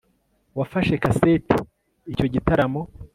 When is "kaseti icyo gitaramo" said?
1.03-2.81